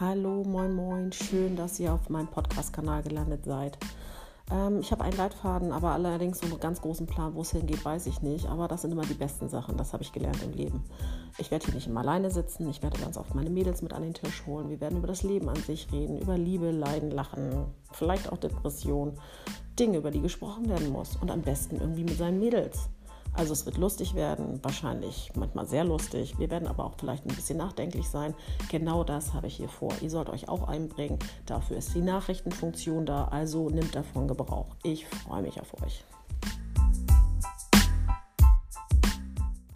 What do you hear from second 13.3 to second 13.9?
meine Mädels